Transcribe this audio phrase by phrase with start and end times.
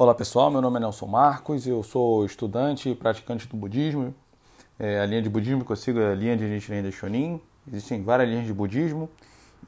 [0.00, 4.14] Olá pessoal, meu nome é Nelson Marcos, eu sou estudante e praticante do budismo.
[4.78, 7.40] É, a linha de budismo que eu sigo é a linha de Nichiren Daishonin.
[7.66, 9.10] Existem várias linhas de budismo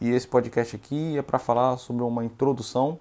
[0.01, 2.97] e esse podcast aqui é para falar sobre uma introdução,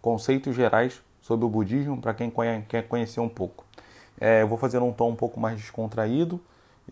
[0.00, 2.32] conceitos gerais sobre o budismo para quem
[2.68, 3.64] quer conhecer um pouco.
[4.20, 6.40] É, eu vou fazer um tom um pouco mais descontraído.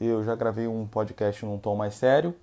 [0.01, 2.35] Eu já gravei um podcast num tom mais sério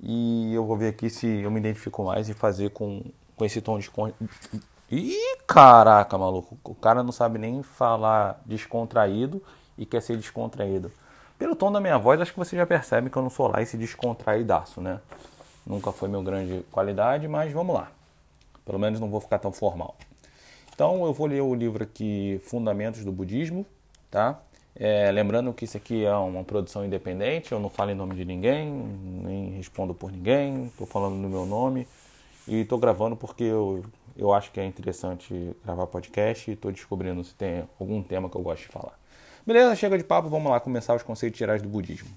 [0.00, 3.04] e eu vou ver aqui se eu me identifico mais e fazer com,
[3.36, 6.58] com esse tom descontraído Ih, caraca, maluco.
[6.62, 9.42] O cara não sabe nem falar descontraído
[9.78, 10.92] e quer ser descontraído.
[11.38, 13.62] Pelo tom da minha voz, acho que você já percebe que eu não sou lá
[13.62, 15.00] esse descontraídaço, né?
[15.66, 17.90] Nunca foi meu grande qualidade, mas vamos lá.
[18.66, 19.96] Pelo menos não vou ficar tão formal.
[20.74, 23.64] Então eu vou ler o livro aqui Fundamentos do Budismo,
[24.10, 24.40] tá?
[24.76, 28.26] É, lembrando que isso aqui é uma produção independente, eu não falo em nome de
[28.26, 31.88] ninguém, nem respondo por ninguém, estou falando no meu nome
[32.46, 33.84] e estou gravando porque eu
[34.16, 38.36] eu acho que é interessante gravar podcast e estou descobrindo se tem algum tema que
[38.36, 38.98] eu gosto de falar.
[39.46, 42.10] Beleza, chega de papo, vamos lá começar os conceitos gerais do budismo.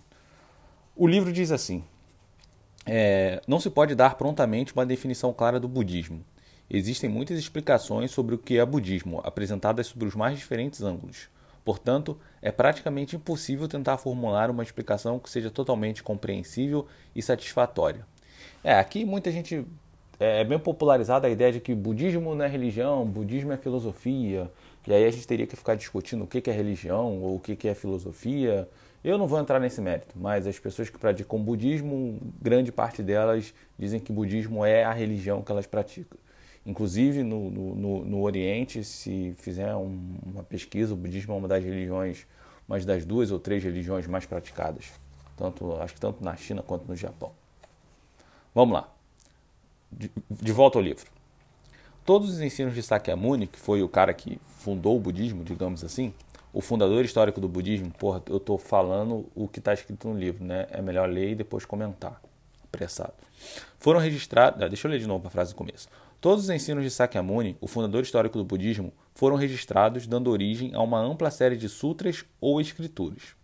[0.96, 1.84] O livro diz assim:
[2.86, 6.24] é, não se pode dar prontamente uma definição clara do budismo.
[6.70, 11.30] Existem muitas explicações sobre o que é budismo, apresentadas sobre os mais diferentes ângulos.
[11.64, 18.06] Portanto, é praticamente impossível tentar formular uma explicação que seja totalmente compreensível e satisfatória.
[18.64, 19.66] É, aqui muita gente
[20.20, 24.50] é, é bem popularizada a ideia de que budismo não é religião, budismo é filosofia.
[24.88, 27.68] E aí a gente teria que ficar discutindo o que é religião ou o que
[27.68, 28.70] é filosofia.
[29.04, 33.54] Eu não vou entrar nesse mérito, mas as pessoas que praticam budismo, grande parte delas
[33.78, 36.18] dizem que budismo é a religião que elas praticam.
[36.66, 41.64] Inclusive no, no, no Oriente, se fizer um, uma pesquisa, o budismo é uma das
[41.64, 42.26] religiões,
[42.68, 44.86] uma das duas ou três religiões mais praticadas,
[45.38, 47.32] tanto acho que tanto na China quanto no Japão.
[48.56, 48.95] Vamos lá
[49.92, 51.06] de, de volta ao livro.
[52.06, 56.14] Todos os ensinos de Sakyamuni, que foi o cara que fundou o budismo, digamos assim,
[56.54, 60.44] o fundador histórico do budismo, porra, eu estou falando o que está escrito no livro,
[60.46, 60.68] né?
[60.72, 62.22] É melhor ler e depois comentar.
[62.64, 63.14] Apressado.
[63.78, 64.62] Foram registrados.
[64.62, 65.90] Ah, deixa eu ler de novo a frase do começo.
[66.22, 70.82] Todos os ensinos de Sakyamuni, o fundador histórico do budismo, foram registrados, dando origem a
[70.82, 73.36] uma ampla série de sutras ou escrituras.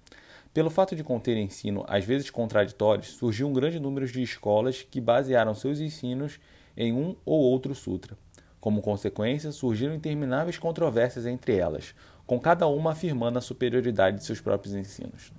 [0.54, 5.00] Pelo fato de conter ensino às vezes contraditórios, surgiu um grande número de escolas que
[5.00, 6.42] basearam seus ensinos
[6.76, 8.18] em um ou outro sutra.
[8.60, 11.96] Como consequência, surgiram intermináveis controvérsias entre elas,
[12.28, 15.32] com cada uma afirmando a superioridade de seus próprios ensinos.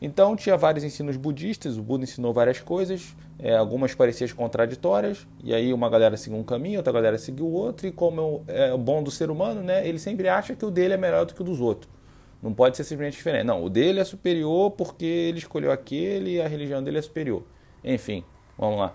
[0.00, 5.54] Então, tinha vários ensinos budistas, o Buda ensinou várias coisas, é, algumas pareciam contraditórias, e
[5.54, 9.02] aí uma galera seguiu um caminho, outra galera seguiu outro, e como é o bom
[9.02, 11.44] do ser humano, né, ele sempre acha que o dele é melhor do que o
[11.44, 11.99] dos outros.
[12.42, 13.44] Não pode ser simplesmente diferente.
[13.44, 17.42] Não, o dele é superior porque ele escolheu aquele e a religião dele é superior.
[17.84, 18.24] Enfim,
[18.56, 18.94] vamos lá.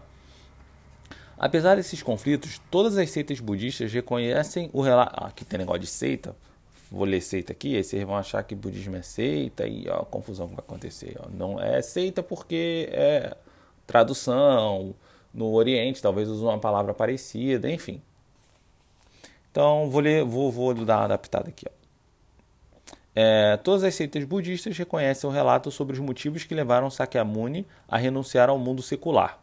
[1.38, 5.14] Apesar desses conflitos, todas as seitas budistas reconhecem o relato.
[5.16, 6.36] Ah, aqui tem negócio de seita.
[6.90, 10.06] Vou ler seita aqui, aí vocês vão achar que budismo é seita e ó, a
[10.06, 11.18] confusão que vai acontecer.
[11.20, 11.28] Ó.
[11.30, 13.36] Não é seita porque é
[13.86, 14.96] tradução.
[15.34, 18.02] No Oriente, talvez use uma palavra parecida, enfim.
[19.52, 21.66] Então, vou, ler, vou, vou dar uma adaptada aqui.
[21.68, 21.85] Ó.
[23.16, 27.98] É, todas as seitas budistas reconhecem o relato sobre os motivos que levaram Sakyamuni a
[27.98, 29.40] renunciar ao mundo secular.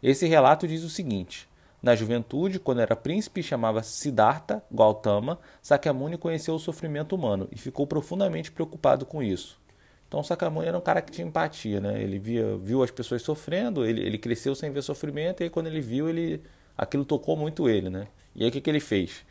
[0.00, 1.48] Esse relato diz o seguinte:
[1.82, 7.58] Na juventude, quando era príncipe e chamava Siddhartha Gautama, Sakyamuni conheceu o sofrimento humano e
[7.58, 9.58] ficou profundamente preocupado com isso.
[10.06, 12.00] Então Sakyamuni era um cara que tinha empatia, né?
[12.00, 15.66] Ele via, viu as pessoas sofrendo, ele, ele cresceu sem ver sofrimento e aí, quando
[15.66, 16.40] ele viu, ele
[16.78, 18.06] aquilo tocou muito ele, né?
[18.36, 19.24] E aí o que, que ele fez?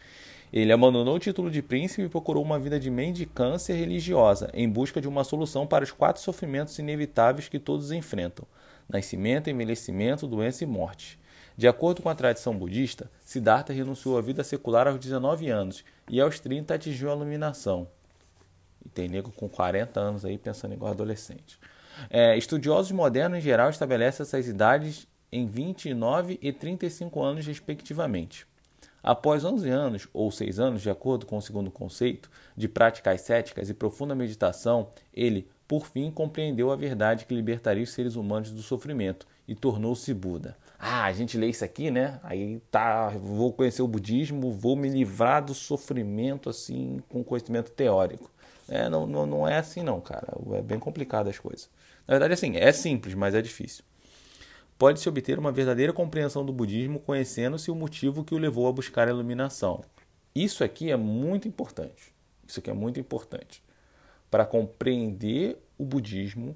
[0.54, 5.02] Ele abandonou o título de príncipe e procurou uma vida de mendicância religiosa, em busca
[5.02, 8.46] de uma solução para os quatro sofrimentos inevitáveis que todos enfrentam:
[8.88, 11.20] nascimento, envelhecimento, doença e morte.
[11.58, 16.20] De acordo com a tradição budista, Siddhartha renunciou à vida secular aos 19 anos e
[16.20, 17.88] aos 30 atingiu a iluminação.
[18.86, 21.58] E tem nego com 40 anos aí pensando igual adolescente.
[22.10, 28.46] É, estudiosos modernos em geral estabelecem essas idades em 29 e 35 anos, respectivamente.
[29.06, 32.28] Após 11 anos ou 6 anos, de acordo com o segundo conceito,
[32.58, 37.92] de práticas céticas e profunda meditação, ele, por fim, compreendeu a verdade que libertaria os
[37.92, 40.58] seres humanos do sofrimento e tornou-se Buda.
[40.80, 42.20] Ah, a gente lê isso aqui, né?
[42.24, 48.32] Aí tá, vou conhecer o budismo, vou me livrar do sofrimento assim com conhecimento teórico.
[48.68, 50.28] É, não, não, não é assim não, cara.
[50.54, 51.70] É bem complicado as coisas.
[52.08, 53.84] Na verdade, assim, é simples, mas é difícil
[54.78, 59.08] pode-se obter uma verdadeira compreensão do budismo conhecendo-se o motivo que o levou a buscar
[59.08, 59.84] a iluminação.
[60.34, 62.14] Isso aqui é muito importante.
[62.48, 63.64] Isso aqui é muito importante.
[64.30, 66.56] Para compreender o budismo,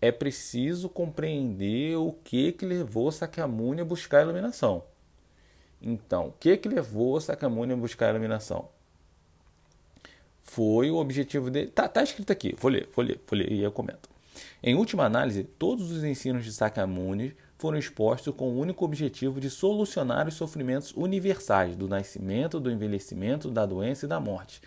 [0.00, 4.84] é preciso compreender o que que levou Sakyamuni a buscar a iluminação.
[5.80, 8.68] Então, o que que levou Sakyamuni a buscar a iluminação?
[10.44, 11.68] foi o objetivo dele.
[11.68, 14.08] Tá, tá escrito aqui, vou ler, vou ler, vou ler e eu comento.
[14.62, 19.48] Em última análise, todos os ensinos de Sakyamuni foram expostos com o único objetivo de
[19.48, 24.60] solucionar os sofrimentos universais do nascimento, do envelhecimento, da doença e da morte,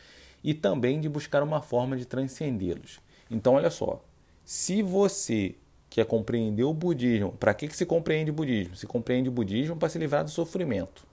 [0.44, 3.00] e também de buscar uma forma de transcendê-los.
[3.30, 4.02] Então, olha só,
[4.46, 5.56] se você
[5.90, 8.76] quer compreender o budismo, para que, que se compreende o budismo?
[8.76, 11.06] Se compreende o budismo para se livrar do sofrimento.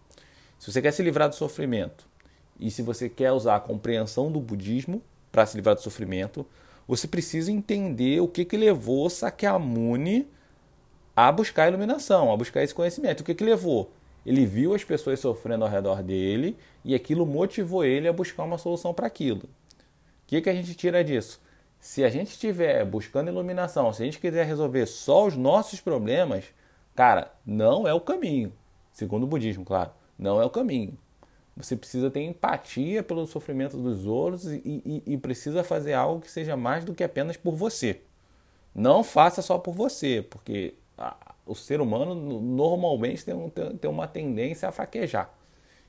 [0.58, 2.06] Se você quer se livrar do sofrimento
[2.58, 6.46] e se você quer usar a compreensão do budismo para se livrar do sofrimento,
[6.86, 10.28] você precisa entender o que, que levou Sakyamuni
[11.16, 13.20] a buscar a iluminação, a buscar esse conhecimento.
[13.20, 13.90] O que, que levou?
[14.26, 18.58] Ele viu as pessoas sofrendo ao redor dele e aquilo motivou ele a buscar uma
[18.58, 19.42] solução para aquilo.
[19.44, 21.40] O que, que a gente tira disso?
[21.78, 26.46] Se a gente estiver buscando iluminação, se a gente quiser resolver só os nossos problemas,
[26.94, 28.52] cara, não é o caminho.
[28.90, 30.96] Segundo o budismo, claro, não é o caminho.
[31.56, 36.30] Você precisa ter empatia pelo sofrimento dos outros e, e, e precisa fazer algo que
[36.30, 38.00] seja mais do que apenas por você.
[38.74, 40.74] Não faça só por você, porque
[41.46, 45.30] o ser humano normalmente tem, um, tem uma tendência a fraquejar.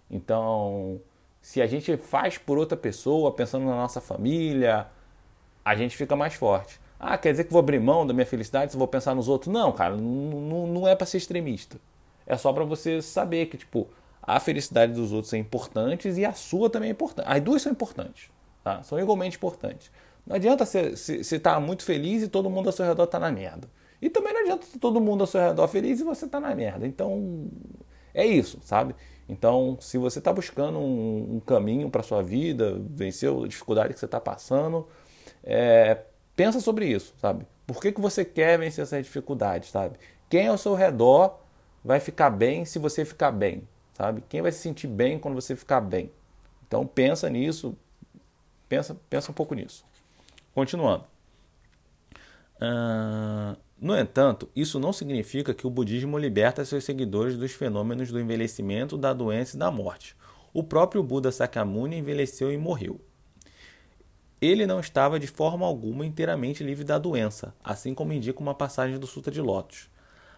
[0.10, 1.02] Então,
[1.42, 4.88] se a gente faz por outra pessoa, pensando na nossa família,
[5.64, 6.80] a gente fica mais forte.
[7.00, 9.52] Ah, quer dizer que vou abrir mão da minha felicidade se vou pensar nos outros?
[9.52, 11.78] Não, cara, não, não é para ser extremista.
[12.26, 13.88] É só para você saber que, tipo,
[14.26, 17.28] a felicidade dos outros é importante e a sua também é importante.
[17.28, 18.30] As duas são importantes,
[18.64, 18.82] tá?
[18.84, 19.92] São igualmente importantes.
[20.26, 23.32] Não adianta você estar tá muito feliz e todo mundo ao seu redor está na
[23.32, 23.70] merda.
[24.02, 26.88] E também não adianta todo mundo ao seu redor feliz e você tá na merda.
[26.88, 27.48] Então,
[28.14, 28.96] é isso, sabe?
[29.30, 34.00] Então, se você está buscando um, um caminho para sua vida, vencer a dificuldade que
[34.00, 34.88] você está passando,
[35.44, 36.02] é,
[36.36, 37.46] pensa sobre isso, sabe?
[37.66, 39.98] Por que, que você quer vencer essa dificuldade, sabe?
[40.30, 41.40] Quem ao seu redor
[41.84, 44.24] vai ficar bem se você ficar bem, sabe?
[44.30, 46.12] Quem vai se sentir bem quando você ficar bem?
[46.68, 47.76] Então, pensa nisso,
[48.70, 49.84] pensa, pensa um pouco nisso.
[50.54, 51.06] Continuando.
[52.58, 58.20] Uh, no entanto, isso não significa que o budismo liberta seus seguidores dos fenômenos do
[58.20, 60.16] envelhecimento, da doença e da morte.
[60.54, 63.00] O próprio Buda Sakyamuni envelheceu e morreu.
[64.42, 68.98] Ele não estava de forma alguma inteiramente livre da doença, assim como indica uma passagem
[68.98, 69.90] do Sutra de Lotus.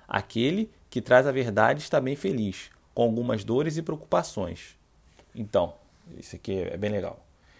[0.07, 4.75] Aquele que traz a verdade está bem feliz, com algumas dores e preocupações.
[5.35, 5.75] Então,
[6.17, 7.19] isso aqui é bem legal.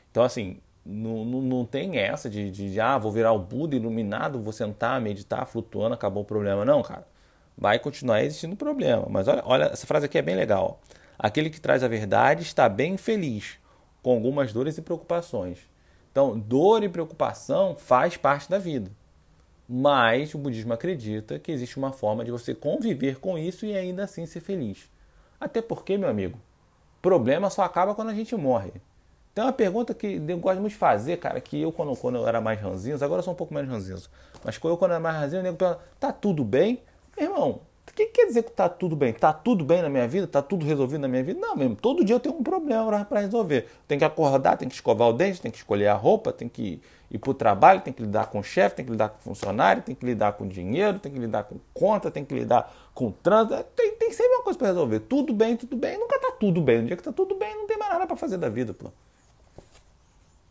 [0.10, 4.42] Então, assim, não, não, não tem essa de, de, ah, vou virar o Buda iluminado,
[4.42, 6.66] vou sentar, meditar, flutuando, acabou o problema.
[6.66, 7.08] Não, cara.
[7.56, 9.06] Vai continuar existindo problema.
[9.12, 10.82] Mas olha, olha, essa frase aqui é bem legal.
[11.20, 13.60] Aquele que traz a verdade está bem feliz,
[14.02, 15.60] com algumas dores e preocupações.
[16.12, 18.90] Então, dor e preocupação faz parte da vida.
[19.70, 24.04] Mas o budismo acredita que existe uma forma de você conviver com isso e ainda
[24.04, 24.90] assim ser feliz.
[25.40, 26.40] Até porque, meu amigo,
[27.02, 28.72] problema só acaba quando a gente morre.
[29.34, 32.28] Tem uma pergunta que eu gosto muito de fazer, cara, que eu quando, quando eu
[32.28, 34.02] era mais ranzinho, agora eu sou um pouco menos ranzinho,
[34.44, 36.82] mas quando eu quando eu era mais ranzinho, eu nego pergunta, tá tudo bem?
[37.16, 39.14] Irmão, o que quer dizer que tá tudo bem?
[39.14, 40.28] Tá tudo bem na minha vida?
[40.28, 41.40] Tá tudo resolvido na minha vida?
[41.40, 41.76] Não, mesmo.
[41.76, 43.68] Todo dia eu tenho um problema para resolver.
[43.88, 46.82] Tem que acordar, tem que escovar o dente, tem que escolher a roupa, tem que
[47.10, 49.22] ir para o trabalho, tem que lidar com o chefe, tem que lidar com o
[49.22, 53.12] funcionário, tem que lidar com dinheiro, tem que lidar com conta, tem que lidar com
[53.12, 53.64] trânsito.
[53.76, 55.00] Tem, tem sempre uma coisa para resolver.
[55.02, 55.98] Tudo bem, tudo bem.
[55.98, 56.82] Nunca tá tudo bem.
[56.82, 58.92] No dia que tá tudo bem, não tem mais nada para fazer da vida, pô.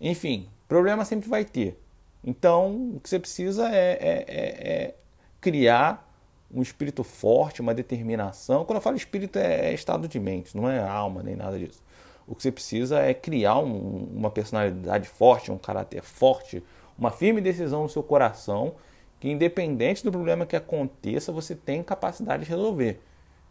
[0.01, 1.79] Enfim, problema sempre vai ter.
[2.25, 4.95] Então, o que você precisa é, é, é, é
[5.41, 6.06] criar
[6.53, 8.65] um espírito forte, uma determinação.
[8.65, 11.83] Quando eu falo espírito, é, é estado de mente, não é alma nem nada disso.
[12.27, 16.63] O que você precisa é criar um, uma personalidade forte, um caráter forte,
[16.99, 18.75] uma firme decisão no seu coração,
[19.21, 23.01] que independente do problema que aconteça, você tem capacidade de resolver.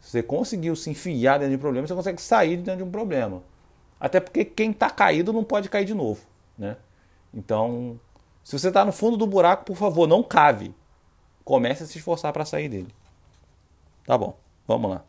[0.00, 2.84] Se você conseguiu se enfiar dentro de um problema, você consegue sair de dentro de
[2.84, 3.42] um problema.
[3.98, 6.20] Até porque quem está caído não pode cair de novo.
[6.56, 6.76] Né?
[7.32, 7.98] Então,
[8.44, 10.74] se você está no fundo do buraco, por favor, não cave.
[11.46, 12.92] Comece a se esforçar para sair dele.
[14.04, 14.36] Tá bom,
[14.66, 15.04] vamos lá.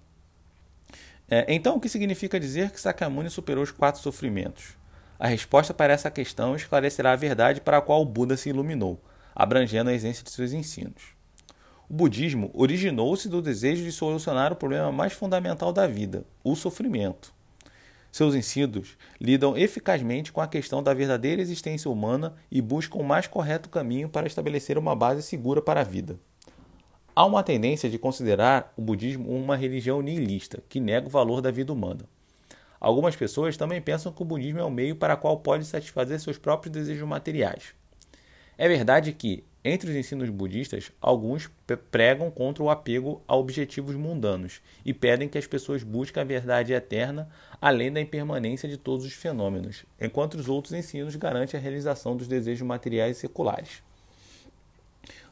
[1.27, 4.77] É, então, o que significa dizer que Sakyamuni superou os quatro sofrimentos?
[5.17, 9.01] A resposta para essa questão esclarecerá a verdade para a qual o Buda se iluminou,
[9.35, 11.15] abrangendo a essência de seus ensinos.
[11.89, 17.33] O budismo originou-se do desejo de solucionar o problema mais fundamental da vida, o sofrimento.
[18.17, 23.27] Seus ensinos lidam eficazmente com a questão da verdadeira existência humana e buscam o mais
[23.27, 26.19] correto caminho para estabelecer uma base segura para a vida.
[27.15, 31.51] Há uma tendência de considerar o budismo uma religião nihilista, que nega o valor da
[31.51, 32.05] vida humana.
[32.79, 36.19] Algumas pessoas também pensam que o budismo é o meio para o qual pode satisfazer
[36.19, 37.75] seus próprios desejos materiais.
[38.57, 41.49] É verdade que, entre os ensinos budistas, alguns
[41.91, 46.73] pregam contra o apego a objetivos mundanos e pedem que as pessoas busquem a verdade
[46.73, 47.29] eterna
[47.61, 52.27] além da impermanência de todos os fenômenos, enquanto os outros ensinos garantem a realização dos
[52.27, 53.83] desejos materiais e seculares.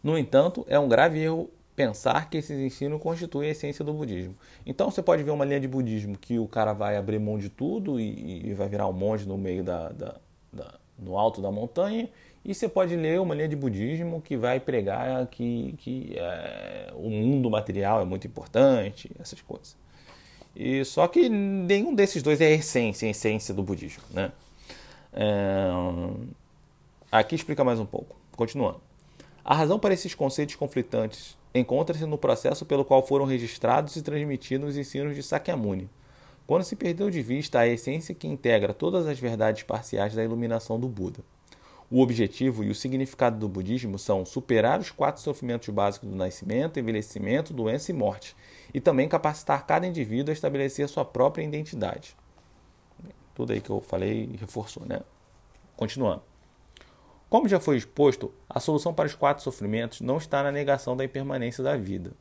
[0.03, 4.35] No entanto, é um grave erro pensar que esses ensinos constituem a essência do budismo.
[4.65, 7.49] Então você pode ver uma linha de budismo que o cara vai abrir mão de
[7.49, 10.15] tudo e, e vai virar um monge no meio da, da,
[10.53, 12.09] da, no alto da montanha,
[12.43, 17.09] e você pode ler uma linha de budismo que vai pregar que, que é, o
[17.09, 19.75] mundo material é muito importante, essas coisas.
[20.55, 24.31] E só que nenhum desses dois é a essência, a essência do budismo, né?
[25.11, 25.69] É,
[27.11, 28.15] aqui explica mais um pouco.
[28.35, 28.79] Continuando.
[29.43, 34.71] A razão para esses conceitos conflitantes encontra-se no processo pelo qual foram registrados e transmitidos
[34.71, 35.89] os ensinos de Sakyamuni,
[36.47, 40.79] quando se perdeu de vista a essência que integra todas as verdades parciais da iluminação
[40.79, 41.19] do Buda.
[41.89, 46.79] O objetivo e o significado do budismo são superar os quatro sofrimentos básicos do nascimento,
[46.79, 48.35] envelhecimento, doença e morte,
[48.73, 52.15] e também capacitar cada indivíduo a estabelecer sua própria identidade.
[53.35, 55.01] Tudo aí que eu falei reforçou, né?
[55.75, 56.23] Continuando.
[57.29, 61.03] Como já foi exposto, a solução para os quatro sofrimentos não está na negação da
[61.03, 62.13] impermanência da vida.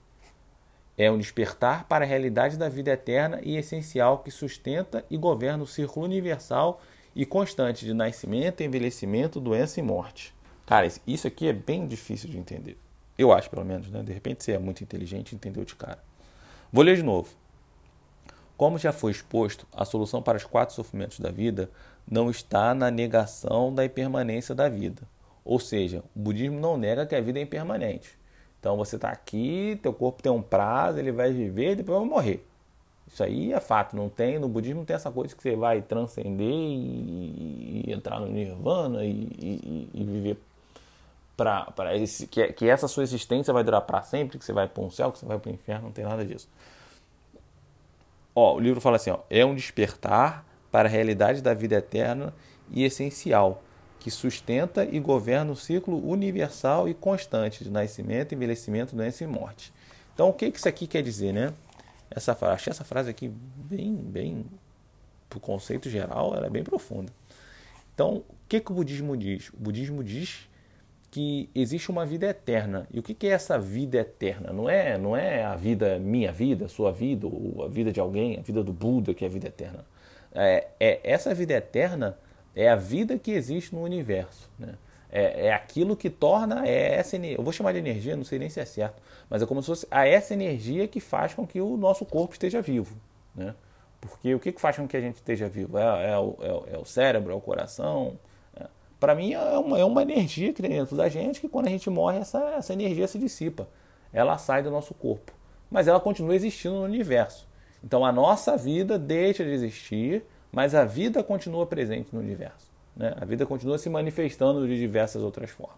[0.97, 5.65] É um despertar para a realidade da vida eterna e essencial que sustenta e governa
[5.65, 6.81] o círculo universal
[7.15, 10.35] e constante de nascimento, envelhecimento, doença e morte.
[10.67, 12.79] Cara, isso aqui é bem difícil de entender.
[13.19, 14.03] Eu acho, pelo menos, né?
[14.03, 15.99] De repente você é muito inteligente e entendeu de cara.
[16.73, 17.29] Vou ler de novo.
[18.57, 21.69] Como já foi exposto, a solução para os quatro sofrimentos da vida
[22.09, 25.03] não está na negação da impermanência da vida.
[25.45, 28.17] Ou seja, o budismo não nega que a vida é impermanente.
[28.65, 32.09] Então você está aqui, teu corpo tem um prazo, ele vai viver e depois vai
[32.09, 32.47] morrer.
[33.07, 35.83] Isso aí é fato, não tem, no budismo não tem essa coisa que você vai
[35.83, 40.39] transcender e, e entrar no nirvana e, e, e viver
[41.37, 44.83] para esse que, que essa sua existência vai durar para sempre, que você vai para
[44.83, 46.49] um céu, que você vai para o inferno, não tem nada disso.
[48.35, 50.43] Ó, o livro fala assim, ó, é um despertar
[50.73, 52.33] para a realidade da vida eterna
[52.71, 53.63] e essencial,
[54.05, 59.73] que sustenta e governa o ciclo universal e constante de nascimento, envelhecimento, doença e morte.
[60.13, 61.55] Então, o que isso aqui quer dizer, né?
[62.11, 64.45] Essa achei essa frase aqui bem, bem,
[65.31, 67.11] para o conceito geral, ela é bem profunda.
[67.95, 69.49] Então, o que, que o budismo diz?
[69.49, 70.51] O budismo diz
[71.11, 72.87] que existe uma vida eterna.
[72.93, 74.53] E o que, que é essa vida eterna?
[74.53, 78.37] Não é, não é a vida, minha vida, sua vida, ou a vida de alguém,
[78.39, 79.83] a vida do Buda, que é a vida eterna
[80.35, 82.19] é, é, essa vida eterna
[82.55, 84.49] é a vida que existe no universo.
[84.59, 84.75] Né?
[85.11, 87.39] É, é aquilo que torna é essa energia.
[87.39, 89.67] Eu vou chamar de energia, não sei nem se é certo, mas é como se
[89.67, 92.97] fosse a essa energia que faz com que o nosso corpo esteja vivo.
[93.35, 93.55] Né?
[94.01, 95.79] Porque o que faz com que a gente esteja vivo?
[95.79, 98.19] É, é, o, é, é o, cérebro, é o coração.
[98.57, 98.67] É.
[99.01, 101.71] Para mim, é uma, é uma energia que tem dentro da gente que quando a
[101.71, 103.69] gente morre, essa, essa energia se dissipa.
[104.13, 105.33] Ela sai do nosso corpo.
[105.71, 107.49] Mas ela continua existindo no universo.
[107.83, 112.71] Então a nossa vida deixa de existir, mas a vida continua presente no universo.
[112.97, 113.13] Né?
[113.21, 115.77] A vida continua se manifestando de diversas outras formas.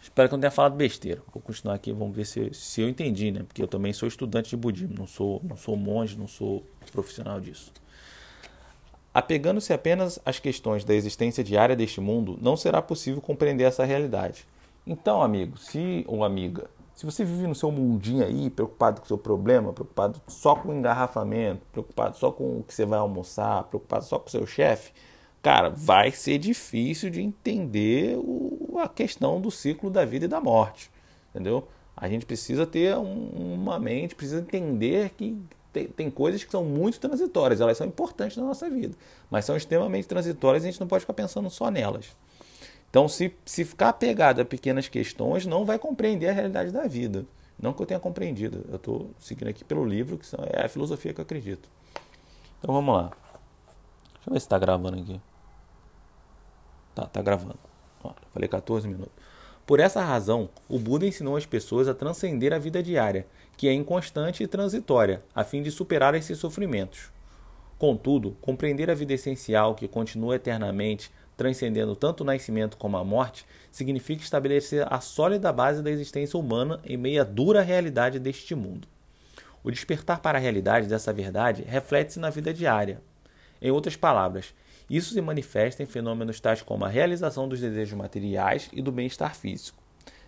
[0.00, 1.22] Espero que eu não tenha falado besteira.
[1.32, 3.44] Vou continuar aqui, vamos ver se, se eu entendi, né?
[3.46, 7.38] Porque eu também sou estudante de budismo, não sou, não sou monge, não sou profissional
[7.38, 7.72] disso.
[9.12, 14.46] Apegando-se apenas às questões da existência diária deste mundo, não será possível compreender essa realidade.
[14.86, 19.08] Então, amigo, se ou amiga, se você vive no seu mundinho aí, preocupado com o
[19.08, 23.64] seu problema, preocupado só com o engarrafamento, preocupado só com o que você vai almoçar,
[23.64, 24.92] preocupado só com o seu chefe,
[25.42, 30.40] cara, vai ser difícil de entender o, a questão do ciclo da vida e da
[30.40, 30.90] morte,
[31.30, 31.66] entendeu?
[31.96, 35.38] A gente precisa ter um, uma mente, precisa entender que
[35.72, 38.96] tem, tem, coisas que são muito transitórias, elas são importantes na nossa vida,
[39.30, 42.16] mas são extremamente transitórias e a gente não pode ficar pensando só nelas.
[42.90, 47.24] Então, se, se ficar apegado a pequenas questões, não vai compreender a realidade da vida.
[47.60, 48.64] Não que eu tenha compreendido.
[48.68, 51.68] Eu estou seguindo aqui pelo livro, que é a filosofia que eu acredito.
[52.58, 53.10] Então vamos lá.
[54.14, 55.20] Deixa eu ver se está gravando aqui.
[56.94, 57.58] Tá, tá gravando.
[58.02, 59.12] Ó, falei 14 minutos.
[59.66, 63.72] Por essa razão, o Buda ensinou as pessoas a transcender a vida diária, que é
[63.72, 67.12] inconstante e transitória, a fim de superar esses sofrimentos.
[67.78, 73.46] Contudo, compreender a vida essencial, que continua eternamente, transcendendo tanto o nascimento como a morte,
[73.72, 78.86] significa estabelecer a sólida base da existência humana em meio à dura realidade deste mundo.
[79.64, 83.00] O despertar para a realidade dessa verdade reflete-se na vida diária.
[83.58, 84.52] Em outras palavras,
[84.90, 89.34] isso se manifesta em fenômenos tais como a realização dos desejos materiais e do bem-estar
[89.34, 89.82] físico.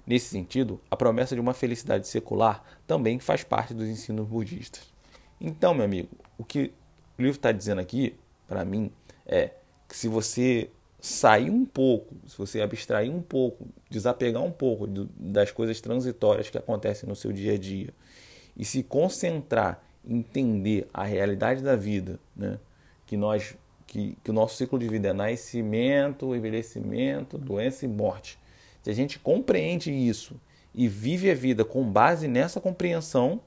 [0.06, 4.90] Nesse sentido, a promessa de uma felicidade secular também faz parte dos ensinos budistas.
[5.38, 6.72] Então, meu amigo, o que
[7.18, 8.16] o livro está dizendo aqui,
[8.48, 8.90] para mim,
[9.26, 9.50] é
[9.86, 10.70] que se você
[11.02, 16.56] sair um pouco, se você abstrair um pouco, desapegar um pouco das coisas transitórias que
[16.56, 17.88] acontecem no seu dia a dia
[18.56, 22.56] e se concentrar entender a realidade da vida, né?
[23.04, 28.38] que nós que, que o nosso ciclo de vida é nascimento, envelhecimento, doença e morte.
[28.80, 30.40] Se a gente compreende isso
[30.72, 33.40] e vive a vida com base nessa compreensão,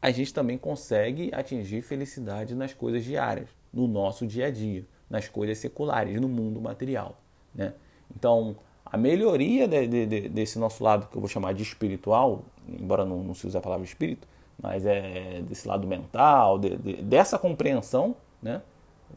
[0.00, 5.28] a gente também consegue atingir felicidade nas coisas diárias, no nosso dia a dia nas
[5.28, 7.16] coisas seculares, no mundo material.
[7.54, 7.74] Né?
[8.16, 13.04] Então, a melhoria de, de, desse nosso lado, que eu vou chamar de espiritual, embora
[13.04, 14.26] não, não se use a palavra espírito,
[14.62, 18.62] mas é desse lado mental, de, dessa compreensão, né?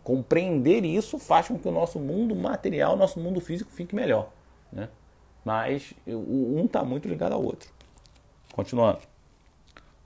[0.03, 4.29] compreender isso faz com que o nosso mundo material, nosso mundo físico fique melhor.
[4.71, 4.89] Né?
[5.45, 7.69] Mas um está muito ligado ao outro.
[8.53, 9.12] Continuando.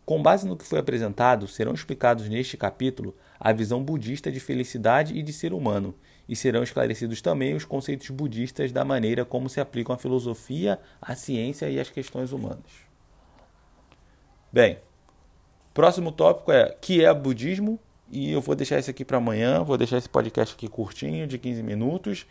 [0.08, 5.14] Com base no que foi apresentado, serão explicados neste capítulo a visão budista de felicidade
[5.14, 5.94] e de ser humano,
[6.30, 11.14] e serão esclarecidos também os conceitos budistas da maneira como se aplicam a filosofia, a
[11.14, 12.72] ciência e as questões humanas.
[14.50, 14.78] Bem,
[15.74, 17.78] próximo tópico é que é budismo,
[18.10, 21.38] e eu vou deixar isso aqui para amanhã, vou deixar esse podcast aqui curtinho, de
[21.38, 22.26] 15 minutos.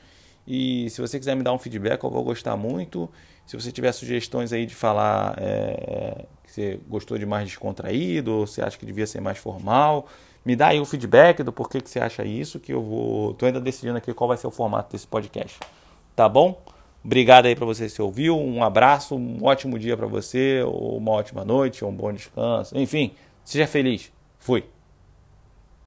[0.47, 3.11] E se você quiser me dar um feedback, eu vou gostar muito.
[3.47, 8.47] Se você tiver sugestões aí de falar é, que você gostou de mais descontraído, ou
[8.47, 10.07] você acha que devia ser mais formal,
[10.45, 13.35] me dá aí o feedback do porquê que você acha isso, que eu vou.
[13.35, 15.59] tô ainda decidindo aqui qual vai ser o formato desse podcast.
[16.15, 16.61] Tá bom?
[17.05, 18.39] Obrigado aí para você que ouviu.
[18.39, 22.77] Um abraço, um ótimo dia para você, ou uma ótima noite, ou um bom descanso.
[22.77, 23.13] Enfim,
[23.45, 24.13] seja feliz.
[24.39, 24.76] Fui.